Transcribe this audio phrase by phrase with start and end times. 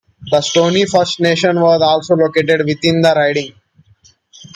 [0.31, 3.53] The Stoney First Nation was also located within the riding.